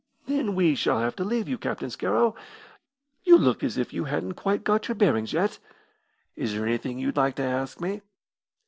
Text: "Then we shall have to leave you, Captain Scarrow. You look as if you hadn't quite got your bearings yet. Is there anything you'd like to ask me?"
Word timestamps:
"Then 0.25 0.55
we 0.55 0.73
shall 0.73 0.97
have 0.97 1.15
to 1.17 1.23
leave 1.23 1.47
you, 1.47 1.59
Captain 1.59 1.91
Scarrow. 1.91 2.33
You 3.23 3.37
look 3.37 3.63
as 3.63 3.77
if 3.77 3.93
you 3.93 4.05
hadn't 4.05 4.33
quite 4.33 4.63
got 4.63 4.87
your 4.87 4.95
bearings 4.95 5.31
yet. 5.31 5.59
Is 6.35 6.53
there 6.55 6.65
anything 6.65 6.97
you'd 6.97 7.17
like 7.17 7.35
to 7.35 7.43
ask 7.43 7.79
me?" 7.79 8.01